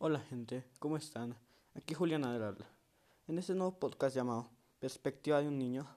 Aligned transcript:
Hola 0.00 0.20
gente, 0.20 0.62
¿cómo 0.78 0.96
están? 0.96 1.36
Aquí 1.74 1.92
Julián 1.92 2.24
habla. 2.24 2.54
En 3.26 3.36
este 3.36 3.52
nuevo 3.52 3.80
podcast 3.80 4.14
llamado 4.14 4.48
Perspectiva 4.78 5.40
de 5.40 5.48
un 5.48 5.58
niño, 5.58 5.88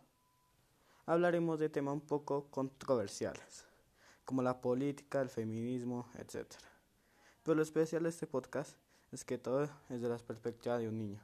hablaremos 1.05 1.59
de 1.59 1.69
temas 1.69 1.93
un 1.93 2.01
poco 2.01 2.47
controversiales, 2.49 3.63
como 4.25 4.41
la 4.41 4.59
política, 4.59 5.21
el 5.21 5.29
feminismo, 5.29 6.09
etc. 6.17 6.51
Pero 7.43 7.53
lo 7.53 7.61
especial 7.61 8.01
de 8.01 8.09
este 8.09 8.25
podcast 8.25 8.75
es 9.11 9.23
que 9.23 9.37
todo 9.37 9.69
es 9.89 10.01
de 10.01 10.09
la 10.09 10.17
perspectiva 10.17 10.79
de 10.79 10.89
un 10.89 10.97
niño. 10.97 11.23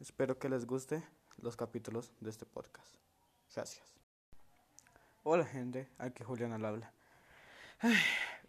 Espero 0.00 0.40
que 0.40 0.48
les 0.48 0.66
guste 0.66 1.04
los 1.36 1.56
capítulos 1.56 2.10
de 2.18 2.30
este 2.30 2.46
podcast. 2.46 2.96
Gracias. 3.54 3.86
Hola 5.22 5.44
gente, 5.44 5.88
aquí 5.98 6.24
Julián 6.24 6.52
al 6.52 6.64
habla. 6.64 6.92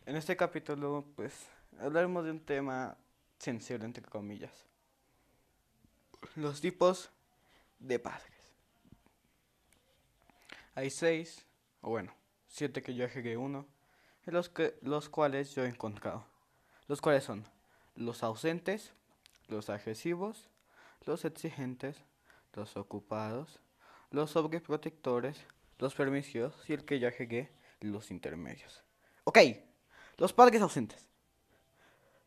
En 0.07 0.15
este 0.15 0.35
capítulo, 0.35 1.05
pues, 1.15 1.47
hablaremos 1.79 2.23
de 2.23 2.31
un 2.31 2.39
tema 2.39 2.97
sensible, 3.37 3.85
entre 3.85 4.03
comillas. 4.03 4.65
Los 6.35 6.61
tipos 6.61 7.09
de 7.79 7.99
padres. 7.99 8.37
Hay 10.75 10.89
seis, 10.89 11.45
o 11.81 11.89
bueno, 11.89 12.13
siete 12.47 12.81
que 12.81 12.93
yo 12.93 13.05
agregué 13.05 13.37
uno, 13.37 13.65
los, 14.25 14.49
que, 14.49 14.77
los 14.81 15.09
cuales 15.09 15.55
yo 15.55 15.63
he 15.63 15.69
encontrado. 15.69 16.25
Los 16.87 17.01
cuales 17.01 17.23
son 17.23 17.45
los 17.95 18.23
ausentes, 18.23 18.93
los 19.47 19.69
agresivos, 19.69 20.49
los 21.05 21.25
exigentes, 21.25 21.97
los 22.53 22.77
ocupados, 22.77 23.59
los 24.11 24.31
sobreprotectores, 24.31 25.43
los 25.79 25.95
permisivos 25.95 26.53
y 26.69 26.73
el 26.73 26.85
que 26.85 26.99
yo 26.99 27.07
agregué, 27.07 27.49
los 27.79 28.11
intermedios. 28.11 28.83
Ok, 29.23 29.39
los 30.17 30.33
padres 30.33 30.61
ausentes. 30.61 31.07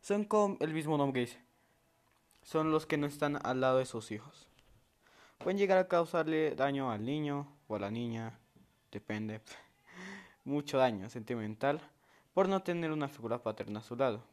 Son 0.01 0.25
como 0.25 0.57
el 0.61 0.73
mismo 0.73 0.97
nombre 0.97 1.21
dice. 1.21 1.39
Son 2.43 2.71
los 2.71 2.87
que 2.87 2.97
no 2.97 3.07
están 3.07 3.39
al 3.45 3.61
lado 3.61 3.79
de 3.79 3.87
sus 3.87 4.11
hijos. 4.11 4.49
Pueden 5.39 5.59
llegar 5.59 5.79
a 5.79 5.89
causarle 5.89 6.55
daño 6.55 6.91
al 6.91 7.05
niño 7.05 7.47
o 7.69 7.77
a 7.77 7.79
la 7.79 7.91
niña, 7.91 8.39
depende. 8.91 9.43
Mucho 10.45 10.79
daño 10.79 11.11
sentimental 11.11 11.81
por 12.33 12.49
no 12.49 12.63
tener 12.63 12.93
una 12.93 13.09
figura 13.09 13.43
paterna 13.43 13.81
a 13.81 13.83
su 13.83 13.95
lado. 13.95 14.25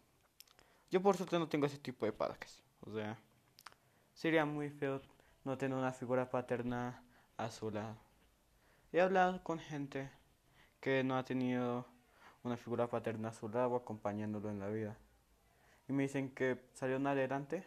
Yo 0.90 1.02
por 1.02 1.18
suerte 1.18 1.38
no 1.38 1.50
tengo 1.50 1.66
ese 1.66 1.78
tipo 1.78 2.06
de 2.06 2.14
padres. 2.14 2.64
O 2.82 2.94
sea, 2.94 3.18
sería 4.14 4.46
muy 4.46 4.70
feo 4.70 5.02
no 5.44 5.58
tener 5.58 5.78
una 5.78 5.92
figura 5.92 6.30
paterna 6.30 7.04
a 7.36 7.52
su 7.52 7.72
lado. 7.72 7.98
He 8.94 9.02
hablado 9.02 9.44
con 9.44 9.60
gente 9.60 10.10
que 10.80 11.04
no 11.04 11.18
ha 11.18 11.26
tenido 11.26 11.86
una 12.44 12.56
figura 12.56 12.88
paterna 12.88 13.30
a 13.30 13.34
su 13.34 13.50
lado 13.50 13.76
acompañándolo 13.76 14.50
en 14.50 14.60
la 14.60 14.70
vida. 14.70 14.98
Y 15.88 15.94
me 15.94 16.04
dicen 16.04 16.30
que 16.30 16.60
salieron 16.74 17.08
adelante, 17.08 17.64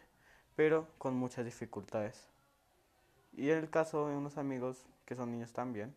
pero 0.55 0.87
con 0.97 1.15
muchas 1.15 1.45
dificultades. 1.45 2.27
Y 3.33 3.49
en 3.49 3.57
el 3.59 3.69
caso 3.69 4.07
de 4.07 4.15
unos 4.15 4.37
amigos 4.37 4.85
que 5.05 5.15
son 5.15 5.31
niños 5.31 5.53
también, 5.53 5.93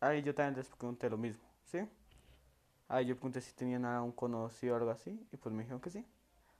ahí 0.00 0.22
yo 0.22 0.34
también 0.34 0.56
les 0.56 0.68
pregunté 0.68 1.10
lo 1.10 1.16
mismo, 1.16 1.42
¿sí? 1.66 1.80
Ahí 2.88 3.06
yo 3.06 3.16
pregunté 3.16 3.40
si 3.40 3.52
tenían 3.52 3.84
a 3.84 4.02
un 4.02 4.12
conocido 4.12 4.74
o 4.74 4.78
algo 4.78 4.90
así, 4.90 5.26
y 5.32 5.36
pues 5.36 5.54
me 5.54 5.62
dijeron 5.62 5.80
que 5.80 5.90
sí. 5.90 6.04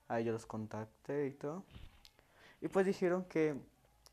Ahí 0.09 0.25
yo 0.25 0.33
los 0.33 0.47
contacté 0.47 1.27
y 1.27 1.33
todo. 1.33 1.65
Y 2.61 2.69
pues 2.69 2.87
dijeron 2.87 3.25
que 3.25 3.55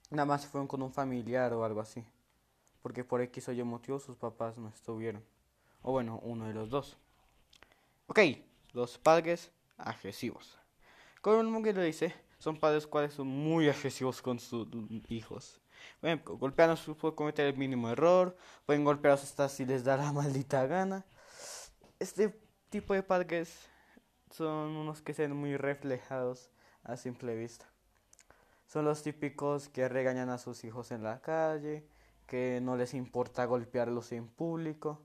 nada 0.09 0.26
más 0.26 0.46
fueron 0.46 0.68
con 0.68 0.82
un 0.82 0.92
familiar 0.92 1.54
o 1.54 1.64
algo 1.66 1.82
así. 1.82 2.04
Porque 2.82 3.04
por 3.04 3.22
X 3.22 3.50
o 3.50 3.52
Y 3.52 3.64
motivo 3.64 4.00
sus 4.00 4.18
papás 4.18 4.58
no 4.58 4.70
estuvieron. 4.70 5.24
O 5.82 5.92
bueno, 5.92 6.20
uno 6.24 6.48
de 6.48 6.54
los 6.54 6.70
dos. 6.70 6.98
Ok, 8.08 8.20
los 8.74 8.98
padres 8.98 9.52
agresivos. 9.84 10.58
Como 11.22 11.42
el 11.42 11.52
nombre 11.52 11.74
lo 11.74 11.82
dice, 11.82 12.14
son 12.38 12.60
padres 12.60 12.88
cuales 12.88 13.14
son 13.14 13.28
muy 13.28 13.70
agresivos 13.70 14.22
con 14.22 14.40
sus 14.40 14.68
hijos. 15.10 15.62
Bueno, 16.02 16.22
golpearlos 16.26 16.81
puede 17.00 17.16
cometer 17.16 17.47
el 17.47 17.58
mínimo 17.58 17.90
error, 17.90 18.36
pueden 18.66 18.84
golpearlos 18.84 19.24
hasta 19.24 19.50
si 19.50 19.66
les 19.66 19.84
da 19.84 19.97
la 19.97 20.12
maldita 20.14 20.66
gana. 20.66 21.06
Este 22.00 22.40
tipo 22.70 22.94
de 22.94 23.03
padres 23.03 23.70
son 24.30 24.75
unos 24.75 25.02
que 25.02 25.14
se 25.14 25.24
ven 25.24 25.36
muy 25.36 25.58
reflejados 25.58 26.52
a 26.84 26.97
simple 26.97 27.36
vista. 27.36 27.68
Son 28.66 28.86
los 28.86 29.03
típicos 29.03 29.68
que 29.68 29.90
regañan 29.90 30.30
a 30.30 30.38
sus 30.38 30.64
hijos 30.64 30.91
en 30.91 31.03
la 31.03 31.22
calle, 31.22 31.88
que 32.25 32.59
no 32.62 32.78
les 32.78 32.94
importa 32.94 33.46
golpearlos 33.46 34.12
en 34.14 34.28
público 34.28 35.02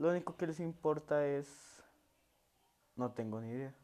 lo 0.00 0.08
único 0.08 0.34
que 0.34 0.46
les 0.46 0.60
importa 0.60 1.26
es... 1.26 1.46
No 2.96 3.12
tengo 3.12 3.38
ni 3.38 3.50
idea. 3.50 3.74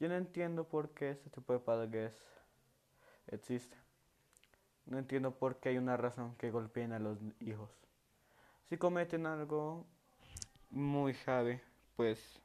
Yo 0.00 0.08
no 0.08 0.14
entiendo 0.14 0.64
por 0.64 0.90
qué 0.90 1.10
este 1.10 1.28
tipo 1.30 1.52
de 1.52 1.58
padres 1.58 2.16
existe. 3.26 3.76
No 4.86 4.98
entiendo 4.98 5.34
por 5.34 5.56
qué 5.56 5.70
hay 5.70 5.78
una 5.78 5.96
razón 5.96 6.34
que 6.36 6.50
golpeen 6.50 6.92
a 6.92 6.98
los 6.98 7.18
hijos. 7.40 7.70
Si 8.68 8.76
cometen 8.76 9.26
algo 9.26 9.86
muy 10.70 11.12
grave, 11.12 11.62
pues 11.96 12.40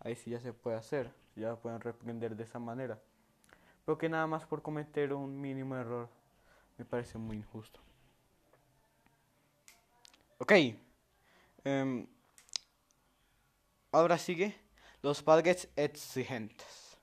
ahí 0.00 0.16
sí 0.16 0.30
ya 0.30 0.40
se 0.40 0.52
puede 0.52 0.76
hacer. 0.76 1.12
Ya 1.36 1.56
pueden 1.56 1.80
reprender 1.80 2.34
de 2.34 2.44
esa 2.44 2.58
manera. 2.58 2.98
Pero 3.84 3.98
que 3.98 4.08
nada 4.08 4.26
más 4.26 4.44
por 4.44 4.62
cometer 4.62 5.12
un 5.12 5.40
mínimo 5.40 5.76
error 5.76 6.08
me 6.78 6.84
parece 6.84 7.18
muy 7.18 7.36
injusto. 7.36 7.80
Ok. 10.38 10.52
Um, 11.64 12.06
ahora 13.92 14.16
sigue 14.16 14.56
los 15.02 15.22
padres 15.22 15.68
exigentes. 15.76 16.98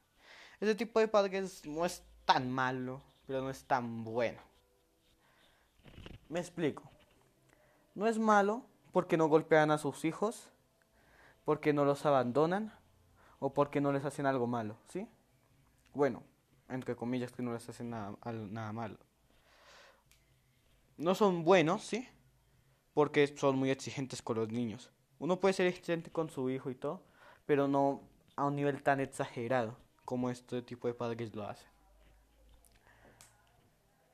Este 0.60 0.76
tipo 0.76 1.00
de 1.00 1.08
padres 1.08 1.66
no 1.66 1.86
es 1.86 2.04
tan 2.26 2.52
malo, 2.52 3.02
pero 3.28 3.42
no 3.42 3.50
es 3.50 3.64
tan 3.66 4.04
bueno. 4.04 4.40
Me 6.30 6.40
explico. 6.40 6.84
No 7.94 8.08
es 8.08 8.18
malo 8.18 8.66
porque 8.92 9.18
no 9.18 9.28
golpean 9.28 9.72
a 9.72 9.78
sus 9.78 10.06
hijos, 10.06 10.50
porque 11.44 11.74
no 11.74 11.86
los 11.86 12.06
abandonan 12.06 12.74
o 13.40 13.54
porque 13.54 13.82
no 13.82 13.92
les 13.92 14.06
hacen 14.06 14.26
algo 14.26 14.48
malo, 14.48 14.78
¿sí? 14.88 15.08
Bueno, 15.94 16.24
entre 16.70 16.96
comillas 16.96 17.32
que 17.32 17.44
no 17.44 17.54
les 17.54 17.68
hacen 17.70 17.90
nada, 17.90 18.16
nada 18.24 18.74
malo. 18.74 18.98
No 20.98 21.14
son 21.14 21.44
buenos, 21.44 21.84
¿sí? 21.84 22.08
porque 22.96 23.28
son 23.28 23.58
muy 23.58 23.70
exigentes 23.70 24.22
con 24.22 24.38
los 24.38 24.50
niños. 24.50 24.90
Uno 25.20 25.38
puede 25.40 25.54
ser 25.54 25.68
exigente 25.68 26.10
con 26.10 26.30
su 26.30 26.50
hijo 26.50 26.72
y 26.72 26.76
todo, 26.76 27.04
pero 27.46 27.68
no 27.68 28.02
a 28.36 28.46
un 28.46 28.56
nivel 28.56 28.82
tan 28.84 29.00
exagerado 29.00 29.78
como 30.04 30.30
este 30.30 30.62
tipo 30.62 30.88
de 30.88 30.94
padres 30.94 31.36
lo 31.36 31.48
hacen. 31.48 31.68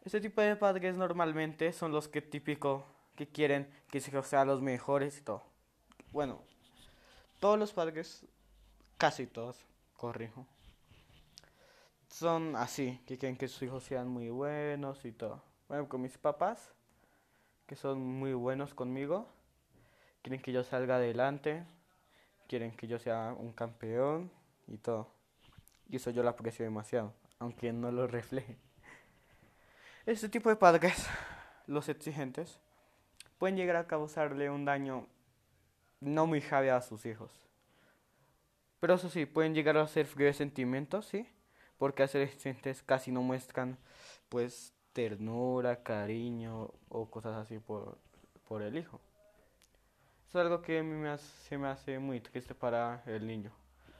Este 0.03 0.19
tipo 0.19 0.42
de 0.42 0.56
padres 0.56 0.97
normalmente 0.97 1.72
son 1.74 1.92
los 1.92 2.08
que 2.08 2.22
típico 2.22 2.86
que 3.16 3.28
quieren 3.28 3.72
que 3.90 4.00
hijos 4.00 4.28
sean 4.28 4.47
los 4.47 4.62
mejores 4.62 5.18
y 5.19 5.22
todo. 5.22 5.44
Bueno, 6.12 6.42
todos 7.40 7.59
los 7.59 7.72
padres, 7.72 8.25
casi 8.97 9.28
todos, 9.28 9.63
corrijo, 9.96 10.48
son 12.09 12.56
así, 12.56 13.00
que 13.06 13.18
quieren 13.18 13.38
que 13.38 13.48
sus 13.48 13.62
hijos 13.63 13.84
sean 13.84 14.08
muy 14.08 14.30
buenos 14.30 15.06
y 15.06 15.12
todo. 15.12 15.44
Bueno, 15.68 15.88
con 15.88 16.02
mis 16.02 16.18
papás 16.18 16.74
que 17.68 17.75
son 17.75 18.02
muy 18.02 18.34
buenos 18.34 18.74
conmigo, 18.74 19.30
quieren 20.22 20.42
que 20.42 20.52
yo 20.52 20.63
salga 20.63 20.96
adelante, 20.96 21.63
quieren 22.51 22.75
que 22.75 22.85
yo 22.85 23.00
sea 23.00 23.34
un 23.39 23.53
campeón 23.53 24.29
y 24.67 24.75
todo. 24.75 25.07
Y 25.88 25.95
eso 25.95 26.12
yo 26.12 26.22
lo 26.22 26.28
aprecio 26.28 26.66
demasiado, 26.66 27.13
aunque 27.39 27.72
no 27.72 27.94
lo 27.94 28.07
refleje. 28.07 28.57
Este 30.06 30.28
tipo 30.28 30.50
de 30.50 30.57
padres, 30.57 31.07
los 31.66 31.88
exigentes, 31.88 32.59
pueden 33.38 33.56
llegar 33.56 33.78
a 33.78 33.88
causarle 33.88 34.50
un 34.50 34.66
daño 34.66 35.07
no 36.01 36.28
muy 36.28 36.41
grave 36.41 36.72
a 36.72 36.81
sus 36.81 37.06
hijos. 37.06 37.31
Pero 38.81 38.95
eso 38.95 39.09
sí, 39.09 39.25
pueden 39.25 39.53
llegar 39.53 39.77
a 39.77 39.88
ser 39.88 40.06
fríos 40.06 40.36
sentimientos, 40.36 41.06
¿sí? 41.06 41.30
Porque 41.77 42.03
a 42.03 42.07
ser 42.09 42.24
exigentes 42.24 42.83
casi 42.83 43.13
no 43.13 43.21
muestran, 43.21 43.77
pues, 44.27 44.74
ternura, 44.92 45.83
cariño 45.83 46.74
o 46.89 47.09
cosas 47.09 47.38
así 47.38 47.59
por, 47.59 47.98
por 48.45 48.62
el 48.62 48.77
hijo. 48.77 49.00
Es 50.31 50.36
algo 50.38 50.62
que 50.62 50.80
a 50.80 50.83
mí 50.83 50.95
me 50.95 51.18
se 51.18 51.57
me 51.57 51.68
hace 51.68 52.00
muy 52.00 52.22
triste 52.22 52.56
para 52.56 53.04
el 53.06 53.28
niño, 53.28 53.51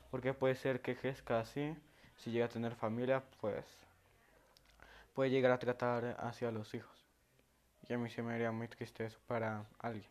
porque 0.10 0.34
puede 0.34 0.56
ser 0.56 0.82
que 0.82 0.96
crezca 0.96 1.42
así, 1.42 1.76
si 2.16 2.32
llega 2.32 2.46
a 2.46 2.48
tener 2.48 2.74
familia, 2.74 3.22
pues 3.42 3.66
puede 5.14 5.30
llegar 5.30 5.52
a 5.52 5.60
tratar 5.60 6.16
hacia 6.22 6.50
los 6.50 6.74
hijos. 6.74 7.06
Y 7.90 7.92
a 7.92 7.98
mí 7.98 8.10
se 8.10 8.24
me 8.24 8.34
haría 8.34 8.50
muy 8.50 8.70
triste 8.70 9.08
eso 9.08 9.20
para 9.28 9.66
alguien. 9.78 10.10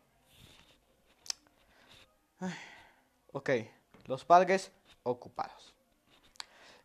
ok, 3.31 3.49
los 4.05 4.23
padres 4.23 4.71
ocupados. 5.01 5.73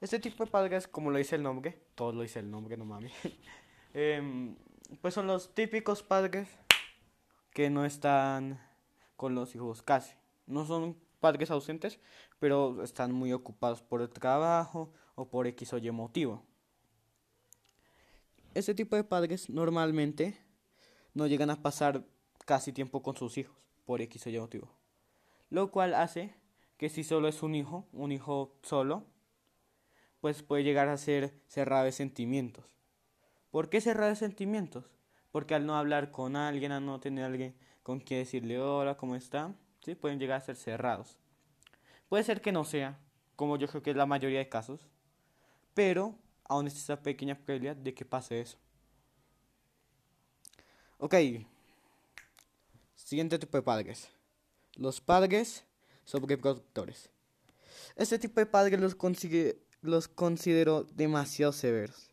Este 0.01 0.19
tipo 0.19 0.47
de 0.47 0.51
padres, 0.51 0.89
como 0.89 1.11
lo 1.11 1.19
dice 1.19 1.37
el 1.37 1.43
nombre, 1.43 1.79
todo 1.95 2.11
lo 2.11 2.23
dice 2.23 2.39
el 2.39 2.51
nombre, 2.51 2.75
no 2.79 2.87
mami. 2.87 3.13
Em, 3.93 4.57
pues 5.03 5.13
son 5.13 5.27
los 5.27 5.55
típicos 5.55 6.03
padres 6.03 6.49
que 7.51 7.69
no 7.69 7.85
están 7.85 8.66
con 9.17 9.35
los 9.35 9.55
hijos 9.55 9.83
casi. 9.83 10.15
No 10.47 10.65
son 10.67 10.97
padres 11.21 11.51
ausentes, 11.51 11.99
pero 12.39 12.83
están 12.83 13.13
muy 13.13 13.33
ocupados 13.33 13.83
por 13.83 14.03
el 14.03 14.11
trabajo 14.11 14.93
o 15.15 15.29
por 15.29 15.47
X 15.47 15.73
o 15.73 15.79
Y 15.79 15.91
motivo. 15.91 16.45
Este 18.55 18.75
tipo 18.75 18.97
de 18.97 19.05
padres 19.05 19.51
normalmente 19.51 20.39
no 21.15 21.27
llegan 21.27 21.51
a 21.51 21.63
pasar 21.63 22.05
casi 22.45 22.73
tiempo 22.73 23.03
con 23.03 23.17
sus 23.17 23.37
hijos 23.39 23.57
por 23.85 24.01
X 24.01 24.27
o 24.27 24.31
Y 24.31 24.39
motivo. 24.39 24.71
Lo 25.51 25.71
cual 25.71 25.95
hace 25.95 26.35
que 26.77 26.89
si 26.89 27.05
solo 27.05 27.29
es 27.29 27.43
un 27.43 27.55
hijo, 27.55 27.87
un 27.93 28.13
hijo 28.13 28.55
solo, 28.63 29.05
pues 30.21 30.43
puede 30.43 30.65
llegar 30.65 30.89
a 30.89 30.97
ser 30.97 31.41
cerrado 31.47 31.85
de 31.85 31.93
sentimientos. 31.93 32.65
¿Por 33.51 33.71
qué 33.71 33.81
cerrado 33.81 34.11
de 34.11 34.17
sentimientos? 34.17 34.85
Porque 35.31 35.55
al 35.55 35.67
no 35.67 35.77
hablar 35.77 36.11
con 36.11 36.37
alguien, 36.37 36.73
al 36.73 36.85
no 36.85 37.01
tener 37.01 37.25
alguien 37.25 37.57
con 37.87 38.01
quien 38.01 38.19
decirle 38.19 38.59
hola, 38.59 38.97
¿cómo 38.97 39.15
está? 39.15 39.55
¿Sí? 39.85 39.95
Pueden 39.95 40.19
llegar 40.19 40.39
a 40.39 40.45
ser 40.45 40.57
cerrados. 40.57 41.17
Puede 42.09 42.25
ser 42.25 42.41
que 42.41 42.51
no 42.51 42.65
sea, 42.65 42.99
como 43.37 43.57
yo 43.59 43.69
creo 43.69 43.81
que 43.81 43.91
es 43.91 43.97
la 43.97 44.07
mayoría 44.07 44.41
de 44.41 44.49
casos, 44.49 44.89
pero 45.73 46.19
aún 46.43 46.67
existe 46.67 46.93
esa 46.93 47.01
pequeña 47.01 47.37
probabilidad 47.37 47.77
de 47.77 47.95
que 47.95 48.05
pase 48.05 48.41
eso. 48.41 48.59
Ok. 50.99 51.15
Siguiente 52.97 53.39
tipo 53.39 53.57
de 53.57 53.63
padres. 53.63 54.09
Los 54.75 55.01
padres 55.01 55.65
sobreprotectores. 56.05 57.09
Este 57.95 58.19
tipo 58.19 58.41
de 58.41 58.47
padres 58.47 58.81
los, 58.81 58.97
los 59.83 60.09
considero 60.09 60.83
demasiado 60.83 61.53
severos. 61.53 62.11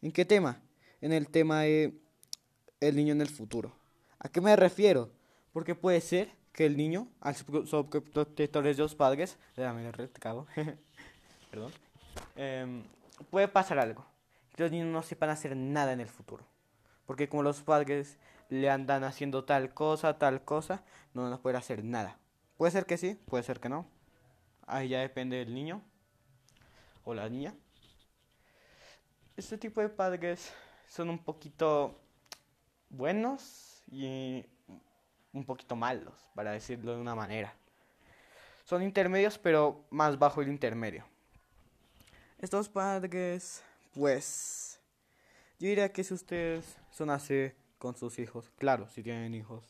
¿En 0.00 0.10
qué 0.10 0.24
tema? 0.24 0.60
En 1.00 1.12
el 1.12 1.28
tema 1.28 1.60
de 1.60 1.96
el 2.80 2.96
niño 2.96 3.12
en 3.12 3.20
el 3.20 3.28
futuro. 3.28 3.81
¿A 4.24 4.28
qué 4.28 4.40
me 4.40 4.54
refiero? 4.54 5.10
Porque 5.52 5.74
puede 5.74 6.00
ser 6.00 6.30
que 6.52 6.64
el 6.64 6.76
niño, 6.76 7.08
al 7.20 7.34
sobreprotectores 7.34 8.76
de 8.76 8.82
los 8.84 8.94
padres, 8.94 9.36
déjame 9.56 9.90
perdón, 11.50 11.72
eh, 12.36 12.84
puede 13.30 13.48
pasar 13.48 13.80
algo. 13.80 14.06
Los 14.56 14.70
niños 14.70 14.86
no 14.86 15.02
sepan 15.02 15.30
hacer 15.30 15.56
nada 15.56 15.92
en 15.92 16.00
el 16.00 16.08
futuro. 16.08 16.44
Porque 17.04 17.28
como 17.28 17.42
los 17.42 17.62
padres 17.62 18.16
le 18.48 18.70
andan 18.70 19.02
haciendo 19.02 19.44
tal 19.44 19.74
cosa, 19.74 20.18
tal 20.18 20.44
cosa, 20.44 20.84
no 21.14 21.24
van 21.24 21.32
a 21.32 21.42
poder 21.42 21.56
hacer 21.56 21.82
nada. 21.82 22.16
Puede 22.56 22.70
ser 22.70 22.86
que 22.86 22.98
sí, 22.98 23.18
puede 23.26 23.42
ser 23.42 23.58
que 23.58 23.70
no. 23.70 23.86
Ahí 24.68 24.90
ya 24.90 25.00
depende 25.00 25.38
del 25.38 25.52
niño 25.52 25.82
o 27.02 27.12
la 27.12 27.28
niña. 27.28 27.56
Este 29.36 29.58
tipo 29.58 29.80
de 29.80 29.88
padres 29.88 30.52
son 30.86 31.10
un 31.10 31.18
poquito 31.18 31.98
buenos 32.88 33.71
y 33.92 34.44
un 35.32 35.44
poquito 35.44 35.76
malos, 35.76 36.14
para 36.34 36.52
decirlo 36.52 36.94
de 36.94 37.00
una 37.00 37.14
manera. 37.14 37.54
Son 38.64 38.82
intermedios, 38.82 39.38
pero 39.38 39.84
más 39.90 40.18
bajo 40.18 40.40
el 40.40 40.48
intermedio. 40.48 41.04
Estos 42.38 42.68
padres, 42.68 43.62
pues, 43.94 44.80
yo 45.60 45.68
diría 45.68 45.92
que 45.92 46.02
si 46.02 46.14
ustedes 46.14 46.76
son 46.90 47.10
así 47.10 47.52
con 47.78 47.94
sus 47.94 48.18
hijos, 48.18 48.50
claro, 48.58 48.88
si 48.88 49.02
tienen 49.02 49.34
hijos, 49.34 49.64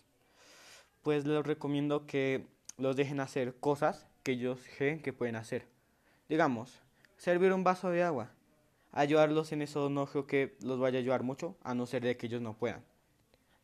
pues 1.02 1.26
les 1.26 1.44
recomiendo 1.44 2.06
que 2.06 2.46
los 2.78 2.96
dejen 2.96 3.20
hacer 3.20 3.56
cosas 3.58 4.06
que 4.22 4.32
ellos 4.32 4.60
creen 4.78 5.02
que 5.02 5.12
pueden 5.12 5.36
hacer. 5.36 5.66
Digamos, 6.28 6.80
servir 7.16 7.52
un 7.52 7.64
vaso 7.64 7.90
de 7.90 8.04
agua. 8.04 8.30
Ayudarlos 8.92 9.52
en 9.52 9.62
eso 9.62 9.90
no 9.90 10.06
creo 10.06 10.26
que 10.26 10.56
los 10.60 10.78
vaya 10.78 10.98
a 10.98 11.00
ayudar 11.00 11.22
mucho, 11.22 11.56
a 11.62 11.74
no 11.74 11.86
ser 11.86 12.02
de 12.02 12.16
que 12.16 12.26
ellos 12.26 12.40
no 12.42 12.54
puedan. 12.54 12.84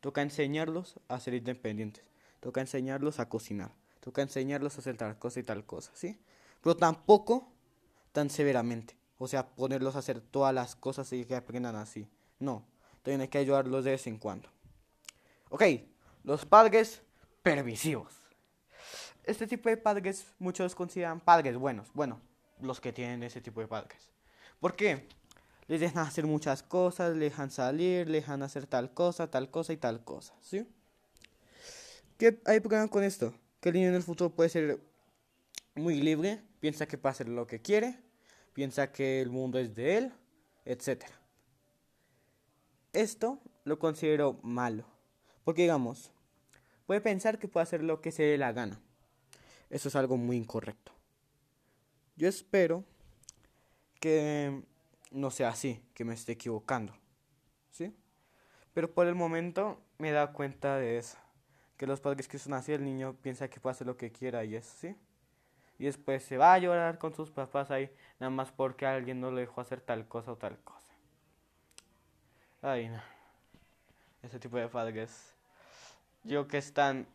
Toca 0.01 0.23
enseñarlos 0.23 1.01
a 1.09 1.21
ser 1.21 1.35
independientes. 1.35 2.05
Toca 2.41 2.61
enseñarlos 2.61 3.19
a 3.21 3.29
cocinar. 3.29 3.73
Toca 4.01 4.23
enseñarlos 4.23 4.77
a 4.77 4.81
hacer 4.81 4.97
tal 4.97 5.19
cosa 5.19 5.41
y 5.41 5.43
tal 5.43 5.65
cosa, 5.65 5.91
¿sí? 5.95 6.19
Pero 6.63 6.77
tampoco 6.77 7.53
tan 8.13 8.31
severamente. 8.31 8.97
O 9.19 9.27
sea, 9.27 9.49
ponerlos 9.49 9.97
a 9.97 10.01
hacer 10.01 10.21
todas 10.21 10.55
las 10.55 10.77
cosas 10.77 11.13
y 11.13 11.25
que 11.25 11.35
aprendan 11.35 11.77
así. 11.77 12.09
No. 12.39 12.65
También 13.03 13.23
hay 13.23 13.29
que 13.29 13.39
ayudarlos 13.39 13.85
de 13.85 13.93
vez 13.93 14.07
en 14.07 14.19
cuando. 14.19 14.49
Ok, 15.51 15.63
los 16.25 16.45
padres 16.45 17.03
permisivos 17.43 18.19
este 19.29 19.47
tipo 19.47 19.69
de 19.69 19.77
padres 19.77 20.27
muchos 20.39 20.75
consideran 20.75 21.21
padres 21.21 21.57
buenos. 21.57 21.93
Bueno, 21.93 22.21
los 22.61 22.81
que 22.81 22.95
tienen 22.95 23.23
ese 23.23 23.43
tipo 23.43 23.61
de 23.61 23.69
padres. 23.69 24.09
¿Por 24.59 24.75
qué? 24.75 25.07
Les 25.69 25.81
dejan 25.81 26.07
hacer 26.07 26.27
muchas 26.27 26.63
cosas, 26.63 27.13
les 27.13 27.31
dejan 27.31 27.51
salir, 27.51 28.09
les 28.09 28.23
dejan 28.23 28.43
hacer 28.43 28.67
tal 28.67 28.93
cosa, 28.93 29.31
tal 29.31 29.51
cosa 29.51 29.73
y 29.73 29.77
tal 29.77 30.03
cosa, 30.03 30.35
¿sí? 30.41 30.67
¿Qué 32.17 32.41
hay 32.47 32.61
problema 32.61 32.89
con 32.89 33.05
esto? 33.05 33.35
Que 33.61 33.69
el 33.69 33.77
niño 33.77 33.89
en 33.89 33.95
el 33.95 34.03
futuro 34.03 34.35
puede 34.35 34.49
ser 34.49 34.81
muy 35.75 36.01
libre, 36.01 36.43
piensa 36.59 36.87
que 36.87 36.99
puede 36.99 37.13
hacer 37.13 37.29
lo 37.29 37.47
que 37.47 37.61
quiere, 37.61 37.99
piensa 38.55 38.91
que 38.91 39.21
el 39.21 39.31
mundo 39.31 39.59
es 39.59 39.75
de 39.75 39.99
él, 39.99 40.13
etc. 40.65 41.05
Esto 42.93 43.41
lo 43.65 43.79
considero 43.79 44.41
malo, 44.43 44.85
porque 45.45 45.63
digamos, 45.63 46.11
puede 46.87 47.01
pensar 47.01 47.39
que 47.39 47.47
puede 47.47 47.63
hacer 47.65 47.85
lo 47.85 48.01
que 48.01 48.11
se 48.11 48.23
dé 48.23 48.39
la 48.39 48.53
gana. 48.53 48.81
Eso 49.71 49.89
es 49.89 49.97
algo 49.97 50.17
muy 50.17 50.37
incorrecto. 50.37 50.93
Yo 52.17 52.27
espero 52.27 52.85
que 54.01 54.65
no 55.11 55.31
sea 55.31 55.49
así, 55.49 55.83
que 55.95 56.05
me 56.05 56.15
esté 56.15 56.33
equivocando. 56.33 56.95
¿Sí? 57.71 57.95
Pero 58.75 58.93
por 58.93 59.07
el 59.07 59.15
momento 59.15 59.81
me 59.99 60.11
da 60.11 60.33
cuenta 60.33 60.77
de 60.77 60.99
eso. 60.99 61.19
Que 61.77 61.87
los 61.87 62.01
padres 62.01 62.29
que 62.29 62.39
son 62.39 62.55
así, 62.55 62.73
el 62.73 62.85
niño 62.85 63.17
piensa 63.23 63.49
que 63.49 63.61
puede 63.61 63.73
hacer 63.73 63.87
lo 63.87 63.97
que 63.97 64.13
quiera 64.13 64.45
y 64.45 64.57
eso, 64.57 64.75
¿sí? 64.79 64.97
Y 65.79 65.85
después 65.85 66.25
se 66.25 66.37
va 66.37 66.55
a 66.55 66.59
llorar 66.59 66.99
con 66.99 67.15
sus 67.15 67.31
papás 67.31 67.71
ahí, 67.71 67.91
nada 68.19 68.31
más 68.31 68.51
porque 68.51 68.85
alguien 68.85 69.21
no 69.21 69.31
le 69.31 69.43
dejó 69.43 69.61
hacer 69.61 69.81
tal 69.81 70.09
cosa 70.09 70.33
o 70.33 70.37
tal 70.37 70.59
cosa. 70.59 70.93
Ay, 72.63 72.89
no. 72.89 73.01
Ese 74.23 74.41
tipo 74.41 74.57
de 74.57 74.69
padres. 74.69 75.35
Yo 76.25 76.49
que 76.49 76.59
están 76.59 77.07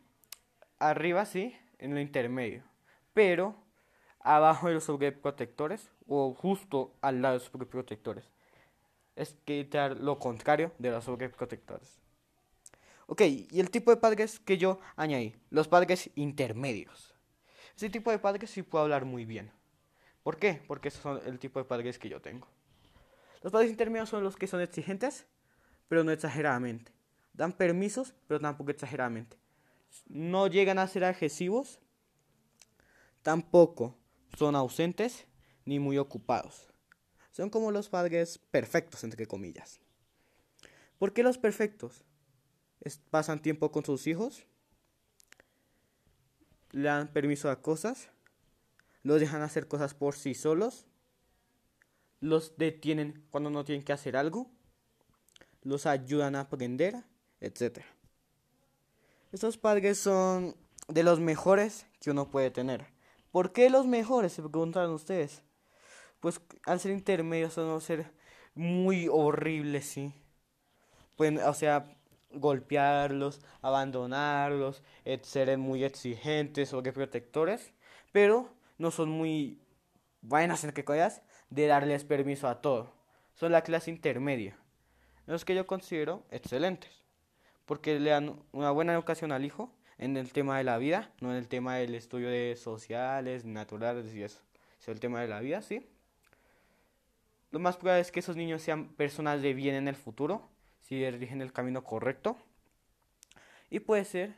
arriba, 0.78 1.26
sí, 1.26 1.54
en 1.78 1.94
lo 1.94 2.00
intermedio. 2.00 2.64
Pero 3.12 3.54
abajo 4.20 4.68
de 4.68 4.74
los 4.74 4.84
sobreprotectores 4.84 5.90
o 6.06 6.34
justo 6.34 6.94
al 7.00 7.22
lado 7.22 7.34
de 7.34 7.38
los 7.40 7.48
sobreprotectores. 7.50 8.30
Es 9.16 9.36
quitar 9.44 9.96
lo 9.98 10.18
contrario 10.18 10.72
de 10.78 10.90
los 10.90 11.04
sobreprotectores. 11.04 12.00
Ok, 13.06 13.22
y 13.22 13.60
el 13.60 13.70
tipo 13.70 13.90
de 13.90 13.98
padres 13.98 14.40
que 14.40 14.58
yo 14.58 14.80
añadí, 14.96 15.36
los 15.50 15.68
padres 15.68 16.10
intermedios. 16.14 17.14
Ese 17.76 17.90
tipo 17.90 18.10
de 18.10 18.18
padres 18.18 18.50
sí 18.50 18.62
puedo 18.62 18.84
hablar 18.84 19.04
muy 19.04 19.24
bien. 19.24 19.50
¿Por 20.22 20.38
qué? 20.38 20.62
Porque 20.66 20.88
esos 20.88 21.02
son 21.02 21.20
el 21.26 21.38
tipo 21.38 21.58
de 21.58 21.66
padres 21.66 21.98
que 21.98 22.08
yo 22.08 22.20
tengo. 22.20 22.48
Los 23.42 23.52
padres 23.52 23.70
intermedios 23.70 24.08
son 24.08 24.24
los 24.24 24.36
que 24.36 24.46
son 24.46 24.62
exigentes, 24.62 25.26
pero 25.86 26.02
no 26.02 26.12
exageradamente. 26.12 26.92
Dan 27.34 27.52
permisos, 27.52 28.14
pero 28.26 28.40
tampoco 28.40 28.70
exageradamente 28.70 29.36
no 30.06 30.46
llegan 30.46 30.78
a 30.78 30.88
ser 30.88 31.04
agresivos, 31.04 31.80
tampoco 33.22 33.96
son 34.36 34.56
ausentes 34.56 35.26
ni 35.64 35.78
muy 35.78 35.98
ocupados. 35.98 36.68
Son 37.32 37.50
como 37.50 37.70
los 37.70 37.88
padres 37.88 38.38
perfectos, 38.38 39.04
entre 39.04 39.26
comillas. 39.26 39.80
¿Por 40.98 41.12
qué 41.12 41.22
los 41.22 41.38
perfectos? 41.38 42.04
pasan 43.10 43.40
tiempo 43.40 43.72
con 43.72 43.84
sus 43.84 44.06
hijos, 44.06 44.46
le 46.72 46.88
dan 46.88 47.08
permiso 47.12 47.50
a 47.50 47.62
cosas, 47.62 48.10
los 49.02 49.20
dejan 49.20 49.42
hacer 49.42 49.68
cosas 49.68 49.94
por 49.94 50.16
sí 50.16 50.34
solos, 50.34 50.86
los 52.20 52.56
detienen 52.56 53.24
cuando 53.30 53.50
no 53.50 53.64
tienen 53.64 53.84
que 53.84 53.92
hacer 53.92 54.16
algo, 54.16 54.50
los 55.62 55.86
ayudan 55.86 56.34
a 56.34 56.40
aprender, 56.40 57.04
etc. 57.40 57.80
Estos 59.32 59.56
padres 59.56 59.98
son 59.98 60.56
de 60.88 61.02
los 61.02 61.20
mejores 61.20 61.86
que 62.00 62.10
uno 62.10 62.30
puede 62.30 62.50
tener. 62.50 62.86
¿Por 63.30 63.52
qué 63.52 63.70
los 63.70 63.86
mejores? 63.86 64.32
Se 64.32 64.42
preguntan 64.42 64.90
ustedes. 64.90 65.42
Pues 66.24 66.40
al 66.64 66.80
ser 66.80 66.92
intermedios, 66.92 67.58
a 67.58 67.60
no 67.64 67.78
ser 67.80 68.10
muy 68.54 69.08
horribles, 69.12 69.84
sí. 69.84 70.14
Pueden, 71.16 71.36
o 71.36 71.52
sea, 71.52 71.98
golpearlos, 72.30 73.42
abandonarlos, 73.60 74.82
ser 75.20 75.58
muy 75.58 75.84
exigentes 75.84 76.72
o 76.72 76.82
protectores, 76.82 77.74
pero 78.10 78.48
no 78.78 78.90
son 78.90 79.10
muy 79.10 79.60
buenas 80.22 80.64
en 80.64 80.72
que 80.72 80.82
cosas 80.82 81.20
de 81.50 81.66
darles 81.66 82.04
permiso 82.04 82.48
a 82.48 82.62
todo. 82.62 82.94
Son 83.34 83.52
la 83.52 83.60
clase 83.60 83.90
intermedia, 83.90 84.56
los 85.26 85.44
que 85.44 85.54
yo 85.54 85.66
considero 85.66 86.24
excelentes 86.30 87.04
porque 87.66 88.00
le 88.00 88.08
dan 88.08 88.42
una 88.52 88.70
buena 88.70 88.94
educación 88.94 89.30
al 89.30 89.44
hijo 89.44 89.70
en 89.98 90.16
el 90.16 90.32
tema 90.32 90.56
de 90.56 90.64
la 90.64 90.78
vida, 90.78 91.12
no 91.20 91.32
en 91.32 91.36
el 91.36 91.48
tema 91.48 91.76
del 91.76 91.94
estudio 91.94 92.30
de 92.30 92.56
sociales, 92.56 93.44
naturales 93.44 94.14
y 94.14 94.22
eso, 94.22 94.40
es 94.80 94.88
el 94.88 95.00
tema 95.00 95.20
de 95.20 95.28
la 95.28 95.40
vida, 95.40 95.60
sí. 95.60 95.86
Lo 97.54 97.60
más 97.60 97.76
probable 97.76 98.00
es 98.00 98.10
que 98.10 98.18
esos 98.18 98.34
niños 98.34 98.62
sean 98.62 98.88
personas 98.88 99.40
de 99.40 99.54
bien 99.54 99.76
en 99.76 99.86
el 99.86 99.94
futuro, 99.94 100.50
si 100.80 101.04
eligen 101.04 101.40
el 101.40 101.52
camino 101.52 101.84
correcto. 101.84 102.36
Y 103.70 103.78
puede 103.78 104.04
ser 104.04 104.34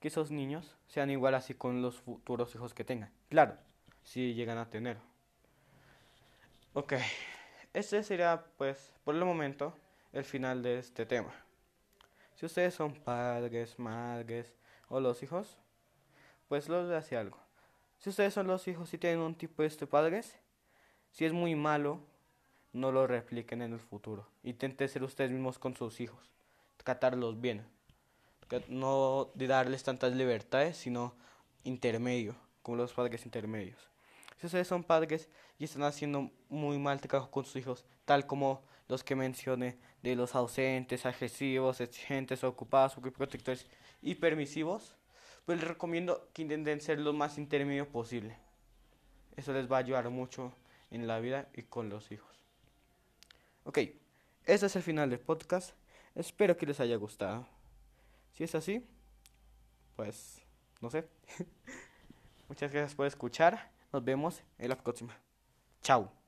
que 0.00 0.08
esos 0.08 0.30
niños 0.30 0.78
sean 0.86 1.10
igual 1.10 1.34
así 1.34 1.52
con 1.52 1.82
los 1.82 2.00
futuros 2.00 2.54
hijos 2.54 2.72
que 2.72 2.84
tengan. 2.84 3.12
Claro, 3.28 3.58
si 4.02 4.32
llegan 4.32 4.56
a 4.56 4.70
tener. 4.70 4.96
Ok, 6.72 6.94
este 7.74 8.02
sería 8.02 8.46
pues 8.56 8.94
por 9.04 9.14
el 9.14 9.26
momento 9.26 9.76
el 10.14 10.24
final 10.24 10.62
de 10.62 10.78
este 10.78 11.04
tema. 11.04 11.34
Si 12.34 12.46
ustedes 12.46 12.72
son 12.72 12.94
padres, 12.94 13.78
madres 13.78 14.56
o 14.88 15.00
los 15.00 15.22
hijos, 15.22 15.58
pues 16.48 16.70
los 16.70 16.90
hace 16.92 17.14
algo. 17.14 17.38
Si 17.98 18.08
ustedes 18.08 18.32
son 18.32 18.46
los 18.46 18.66
hijos 18.68 18.94
y 18.94 18.96
tienen 18.96 19.20
un 19.20 19.34
tipo 19.34 19.60
de 19.60 19.68
este 19.68 19.86
padres, 19.86 20.40
si 21.10 21.26
es 21.26 21.34
muy 21.34 21.54
malo, 21.54 22.10
no 22.72 22.92
lo 22.92 23.06
repliquen 23.06 23.62
en 23.62 23.72
el 23.72 23.80
futuro. 23.80 24.26
Intenten 24.42 24.88
ser 24.88 25.02
ustedes 25.02 25.30
mismos 25.30 25.58
con 25.58 25.76
sus 25.76 26.00
hijos, 26.00 26.32
tratarlos 26.76 27.40
bien. 27.40 27.66
No 28.68 29.30
darles 29.34 29.82
tantas 29.82 30.14
libertades, 30.14 30.76
sino 30.76 31.14
intermedio, 31.64 32.36
como 32.62 32.76
los 32.76 32.92
padres 32.92 33.24
intermedios. 33.24 33.88
Si 34.38 34.46
ustedes 34.46 34.68
son 34.68 34.84
padres 34.84 35.28
y 35.58 35.64
están 35.64 35.84
haciendo 35.84 36.30
muy 36.48 36.78
mal 36.78 37.00
trabajo 37.00 37.30
con 37.30 37.44
sus 37.44 37.56
hijos, 37.56 37.86
tal 38.04 38.26
como 38.26 38.62
los 38.88 39.04
que 39.04 39.14
mencioné 39.14 39.78
de 40.02 40.16
los 40.16 40.34
ausentes, 40.34 41.06
agresivos, 41.06 41.80
exigentes, 41.80 42.44
ocupados, 42.44 42.94
protectores 43.16 43.66
y 44.02 44.16
permisivos, 44.16 44.96
pues 45.46 45.58
les 45.58 45.68
recomiendo 45.68 46.28
que 46.32 46.42
intenten 46.42 46.80
ser 46.80 46.98
lo 46.98 47.12
más 47.12 47.38
intermedio 47.38 47.88
posible. 47.88 48.36
Eso 49.36 49.52
les 49.52 49.70
va 49.70 49.76
a 49.76 49.80
ayudar 49.80 50.10
mucho 50.10 50.52
en 50.90 51.06
la 51.06 51.20
vida 51.20 51.48
y 51.54 51.62
con 51.62 51.88
los 51.88 52.12
hijos. 52.12 52.41
Ok, 53.64 53.78
este 54.44 54.66
es 54.66 54.76
el 54.76 54.82
final 54.82 55.10
del 55.10 55.20
podcast. 55.20 55.74
Espero 56.14 56.56
que 56.56 56.66
les 56.66 56.80
haya 56.80 56.96
gustado. 56.96 57.46
Si 58.32 58.44
es 58.44 58.54
así, 58.54 58.84
pues 59.96 60.42
no 60.80 60.90
sé. 60.90 61.08
Muchas 62.48 62.72
gracias 62.72 62.94
por 62.94 63.06
escuchar. 63.06 63.70
Nos 63.92 64.04
vemos 64.04 64.42
en 64.58 64.68
la 64.68 64.76
próxima. 64.76 65.16
Chao. 65.82 66.21